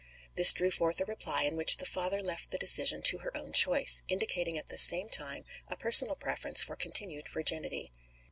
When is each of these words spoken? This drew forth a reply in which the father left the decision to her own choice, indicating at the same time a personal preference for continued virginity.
This 0.33 0.51
drew 0.51 0.71
forth 0.71 0.99
a 0.99 1.05
reply 1.05 1.43
in 1.43 1.55
which 1.55 1.77
the 1.77 1.85
father 1.85 2.23
left 2.23 2.49
the 2.49 2.57
decision 2.57 3.03
to 3.03 3.19
her 3.19 3.37
own 3.37 3.53
choice, 3.53 4.01
indicating 4.07 4.57
at 4.57 4.65
the 4.69 4.79
same 4.79 5.09
time 5.09 5.45
a 5.67 5.77
personal 5.77 6.15
preference 6.15 6.63
for 6.63 6.75
continued 6.75 7.29
virginity. 7.29 7.91